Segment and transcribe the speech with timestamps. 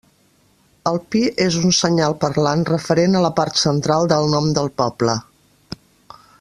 [0.91, 5.19] El pi és un senyal parlant referent a la part central del nom del poble.